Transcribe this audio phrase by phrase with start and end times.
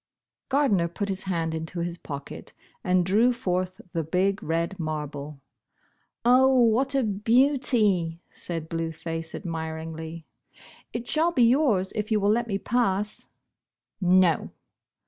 [0.49, 2.53] Gardner put his hand into his pocket
[2.83, 5.41] and drew forth the big red marble."
[6.25, 10.23] Oh, what a beauty," said Blue Face ad miringly."
[10.91, 13.27] It shall be yours, if you will let me pass."
[14.01, 14.49] "No."